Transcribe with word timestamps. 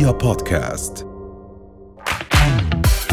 رؤيا 0.00 0.12
بودكاست. 0.12 1.06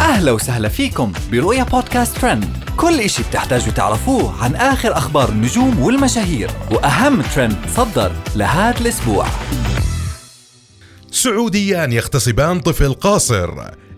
أهلا 0.00 0.32
وسهلا 0.32 0.68
فيكم 0.68 1.12
برؤيا 1.32 1.64
بودكاست 1.64 2.18
ترند. 2.18 2.64
كل 2.76 3.00
إشي 3.00 3.22
بتحتاجوا 3.22 3.72
تعرفوه 3.72 4.44
عن 4.44 4.54
آخر 4.54 4.96
أخبار 4.96 5.28
النجوم 5.28 5.82
والمشاهير 5.82 6.50
وأهم 6.70 7.22
ترند 7.22 7.56
صدر 7.76 8.12
لهذا 8.36 8.80
الأسبوع. 8.80 9.26
سعوديان 11.10 11.92
يغتصبان 11.92 12.60
طفل 12.60 12.92
قاصر. 12.92 13.50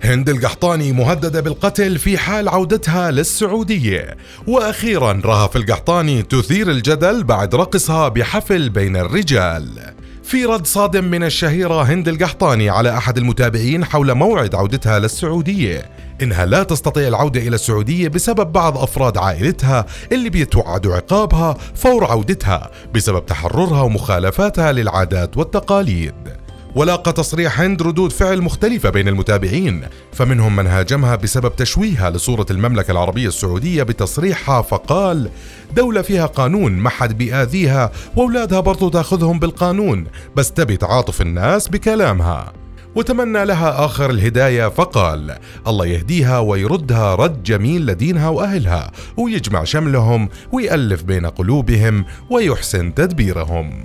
هند 0.02 0.28
القحطاني 0.28 0.92
مهددة 0.92 1.40
بالقتل 1.40 1.98
في 1.98 2.18
حال 2.18 2.48
عودتها 2.48 3.10
للسعودية. 3.10 4.16
وأخيرا 4.46 5.22
رهف 5.24 5.56
القحطاني 5.56 6.22
تثير 6.22 6.70
الجدل 6.70 7.24
بعد 7.24 7.54
رقصها 7.54 8.08
بحفل 8.08 8.68
بين 8.68 8.96
الرجال. 8.96 9.94
في 10.32 10.44
رد 10.44 10.66
صادم 10.66 11.04
من 11.04 11.24
الشهيرة 11.24 11.82
هند 11.82 12.08
القحطاني 12.08 12.70
على 12.70 12.96
أحد 12.96 13.18
المتابعين 13.18 13.84
حول 13.84 14.14
موعد 14.14 14.54
عودتها 14.54 14.98
للسعودية. 14.98 15.90
إنها 16.22 16.46
لا 16.46 16.62
تستطيع 16.62 17.08
العودة 17.08 17.40
إلى 17.40 17.54
السعودية 17.54 18.08
بسبب 18.08 18.52
بعض 18.52 18.78
أفراد 18.78 19.18
عائلتها 19.18 19.86
اللي 20.12 20.30
بيتوعدوا 20.30 20.94
عقابها 20.94 21.56
فور 21.74 22.04
عودتها 22.04 22.70
بسبب 22.94 23.26
تحررها 23.26 23.82
ومخالفاتها 23.82 24.72
للعادات 24.72 25.36
والتقاليد. 25.36 26.41
ولاقى 26.74 27.12
تصريح 27.12 27.60
هند 27.60 27.82
ردود 27.82 28.12
فعل 28.12 28.42
مختلفة 28.42 28.90
بين 28.90 29.08
المتابعين 29.08 29.82
فمنهم 30.12 30.56
من 30.56 30.66
هاجمها 30.66 31.16
بسبب 31.16 31.56
تشويهها 31.56 32.10
لصورة 32.10 32.46
المملكة 32.50 32.90
العربية 32.90 33.28
السعودية 33.28 33.82
بتصريحها 33.82 34.62
فقال 34.62 35.30
دولة 35.76 36.02
فيها 36.02 36.26
قانون 36.26 36.72
ما 36.72 36.90
حد 36.90 37.18
بيآذيها 37.18 37.92
وأولادها 38.16 38.60
برضو 38.60 38.88
تأخذهم 38.88 39.38
بالقانون 39.38 40.06
بس 40.36 40.52
تبي 40.52 40.76
تعاطف 40.76 41.22
الناس 41.22 41.68
بكلامها. 41.68 42.52
وتمنى 42.94 43.44
لها 43.44 43.84
آخر 43.84 44.10
الهداية 44.10 44.68
فقال 44.68 45.36
الله 45.66 45.86
يهديها 45.86 46.38
ويردها 46.38 47.14
رد 47.14 47.42
جميل 47.42 47.86
لدينها 47.86 48.28
وأهلها 48.28 48.92
ويجمع 49.16 49.64
شملهم 49.64 50.28
ويألف 50.52 51.02
بين 51.02 51.26
قلوبهم 51.26 52.04
ويحسن 52.30 52.94
تدبيرهم. 52.94 53.84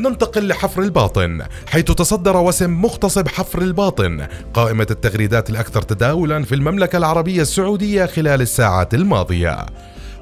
ننتقل 0.00 0.48
لحفر 0.48 0.82
الباطن 0.82 1.42
حيث 1.66 1.84
تصدر 1.84 2.36
وسم 2.36 2.70
مغتصب 2.70 3.28
حفر 3.28 3.62
الباطن 3.62 4.26
قائمة 4.54 4.86
التغريدات 4.90 5.50
الأكثر 5.50 5.82
تداولا 5.82 6.44
في 6.44 6.54
المملكة 6.54 6.96
العربية 6.96 7.42
السعودية 7.42 8.06
خلال 8.06 8.40
الساعات 8.40 8.94
الماضية. 8.94 9.66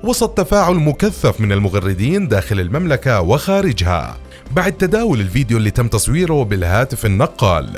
وسط 0.04 0.30
تفاعل 0.30 0.74
مكثف 0.74 1.40
من 1.40 1.52
المغردين 1.52 2.28
داخل 2.28 2.60
المملكة 2.60 3.20
وخارجها. 3.20 4.16
بعد 4.50 4.72
تداول 4.72 5.20
الفيديو 5.20 5.58
اللي 5.58 5.70
تم 5.70 5.88
تصويره 5.88 6.44
بالهاتف 6.44 7.06
النقال 7.06 7.70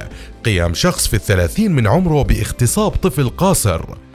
قيام 0.45 0.75
شخص 0.75 1.09
في 1.09 1.15
الثلاثين 1.15 1.73
من 1.73 1.87
عمره 1.87 2.23
باغتصاب 2.23 2.91
طفل 2.91 3.29
قاصر. 3.29 4.08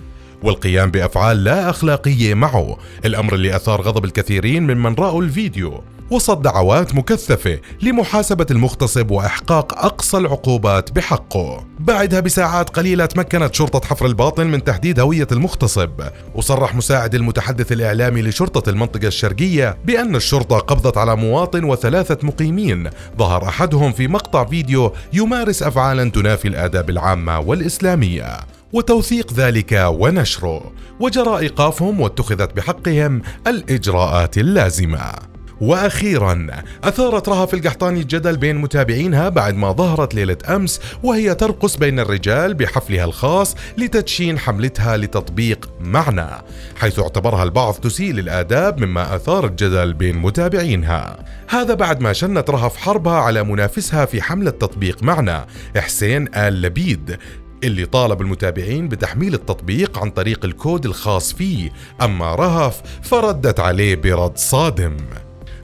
والقيام 0.44 0.92
بأفعال 0.92 1.44
لا 1.44 1.70
أخلاقية 1.70 2.34
معه، 2.34 2.78
الأمر 3.06 3.36
اللي 3.36 3.56
أثار 3.56 3.82
غضب 3.82 4.06
الكثيرين 4.06 4.64
ممن 4.64 4.94
رأوا 4.94 5.22
الفيديو، 5.22 5.84
وسط 6.12 6.38
دعوات 6.38 6.96
مكثفة 6.96 7.60
لمحاسبة 7.82 8.46
المغتصب 8.52 9.12
وإحقاق 9.12 9.86
أقصى 9.86 10.18
العقوبات 10.18 10.92
بحقه. 10.92 11.66
بعدها 11.80 12.20
بساعات 12.20 12.70
قليلة 12.70 13.06
تمكنت 13.06 13.56
شرطة 13.56 13.88
حفر 13.88 14.06
الباطن 14.06 14.48
من 14.48 14.64
تحديد 14.64 15.00
هوية 15.00 15.28
المغتصب. 15.32 15.90
وصرح 16.36 16.76
مساعد 16.76 17.16
المتحدث 17.16 17.72
الإعلامي 17.72 18.22
لشرطة 18.22 18.70
المنطقة 18.70 19.08
الشرقية 19.08 19.78
بأن 19.86 20.16
الشرطة 20.16 20.58
قبضت 20.58 20.98
على 20.98 21.16
مواطن 21.16 21.64
وثلاثة 21.64 22.18
مقيمين. 22.24 22.90
ظهر 23.18 23.44
أحدهم 23.44 23.92
في 23.92 24.08
مقطع 24.08 24.46
فيديو 24.46 24.94
يمارس 25.14 25.64
أفعالا 25.64 26.10
تنافي 26.10 26.48
الآداب 26.48 26.90
العامة 26.90 27.40
والإسلامية. 27.40 28.40
وتوثيق 28.74 29.34
ذلك 29.34 29.86
ونشره. 29.88 30.72
وجرى 31.00 31.40
ايقافهم 31.40 32.00
واتخذت 32.00 32.56
بحقهم 32.56 33.22
الإجراءات 33.48 34.38
اللازمة. 34.38 35.34
وأخيرا 35.62 36.48
أثارت 36.84 37.30
رهف 37.30 37.54
القحطاني 37.54 38.00
الجدل 38.00 38.38
بين 38.38 38.56
متابعينها 38.56 39.30
بعد 39.30 39.56
ما 39.56 39.72
ظهرت 39.72 40.16
ليلة 40.16 40.38
أمس 40.50 40.82
وهي 41.04 41.36
ترقص 41.36 41.78
بين 41.78 42.00
الرجال 42.00 42.54
بحفلها 42.54 43.06
الخاص 43.06 43.56
لتدشين 43.78 44.40
حملتها 44.40 44.98
لتطبيق 44.98 45.70
معنى 45.80 46.28
حيث 46.76 47.00
اعتبرها 47.00 47.44
البعض 47.44 47.74
تسيء 47.74 48.14
للآداب 48.14 48.80
مما 48.80 49.16
أثار 49.16 49.46
الجدل 49.46 49.94
بين 49.94 50.18
متابعينها. 50.18 51.26
هذا 51.50 51.74
بعد 51.74 52.02
ما 52.02 52.14
شنت 52.14 52.50
رهف 52.50 52.78
حربها 52.78 53.20
على 53.20 53.44
منافسها 53.44 54.06
في 54.06 54.22
حملة 54.22 54.52
تطبيق 54.52 55.04
معنى 55.04 55.46
حسين 55.78 56.28
آل 56.36 56.62
لبيد 56.62 57.18
اللي 57.64 57.86
طالب 57.86 58.22
المتابعين 58.22 58.88
بتحميل 58.88 59.34
التطبيق 59.34 60.00
عن 60.00 60.10
طريق 60.10 60.46
الكود 60.46 60.86
الخاص 60.86 61.34
فيه. 61.34 61.72
أما 62.02 62.36
رهف 62.36 62.82
فردت 63.02 63.60
عليه 63.60 63.96
برد 63.96 64.38
صادم. 64.38 64.98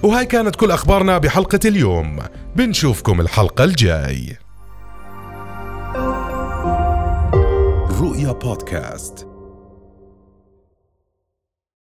وهاي 0.04 0.26
كانت 0.26 0.56
كل 0.56 0.72
أخبارنا 0.72 1.18
بحلقة 1.18 1.60
اليوم. 1.66 2.20
بنشوفكم 2.56 3.22
الحلقة 3.22 3.64
الجاي. 3.64 4.38
رؤيا 8.02 8.32
بودكاست. 8.32 9.29